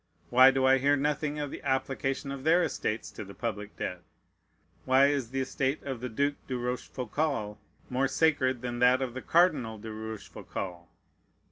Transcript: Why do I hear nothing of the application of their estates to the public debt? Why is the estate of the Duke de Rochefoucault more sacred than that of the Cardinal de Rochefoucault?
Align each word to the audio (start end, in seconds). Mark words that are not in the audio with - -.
Why 0.31 0.49
do 0.49 0.65
I 0.65 0.79
hear 0.79 0.95
nothing 0.95 1.37
of 1.37 1.51
the 1.51 1.61
application 1.61 2.31
of 2.31 2.43
their 2.43 2.63
estates 2.63 3.11
to 3.11 3.23
the 3.23 3.35
public 3.35 3.77
debt? 3.77 4.01
Why 4.83 5.05
is 5.09 5.29
the 5.29 5.41
estate 5.41 5.83
of 5.83 5.99
the 5.99 6.09
Duke 6.09 6.37
de 6.47 6.57
Rochefoucault 6.57 7.59
more 7.87 8.07
sacred 8.07 8.63
than 8.63 8.79
that 8.79 9.03
of 9.03 9.13
the 9.13 9.21
Cardinal 9.21 9.77
de 9.77 9.91
Rochefoucault? 9.91 10.87